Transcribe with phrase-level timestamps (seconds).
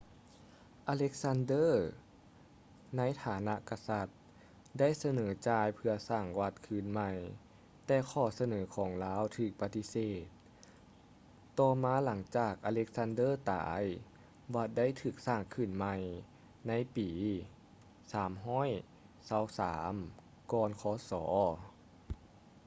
[0.93, 1.71] alexander
[2.97, 4.07] ໃນຖານະກະສັດ
[4.79, 7.11] ໄດ້ສະເໜີຈ່າຍເພື່ອສ້າງວັດຄືນໃໝ່
[7.85, 10.23] ແຕ່ຂໍ້ສະເໜີຂອງລາວຖືກປະຕິເສດ
[11.59, 13.83] ຕໍ່ມາຫລັງຈາກ alexander ຕາຍ
[14.55, 15.95] ວັດໄດ້ຖືກສ້າງຂຶ້ນໃໝ່
[16.67, 17.09] ໃນປີ
[18.81, 21.11] 323 ກ່ອນ ຄສ